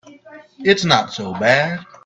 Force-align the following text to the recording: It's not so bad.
It's 0.57 0.83
not 0.83 1.13
so 1.13 1.31
bad. 1.35 1.85